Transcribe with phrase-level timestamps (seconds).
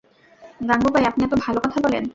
[0.61, 2.03] গাঙুবাই, আপনি এতো ভালো কথা বলেন।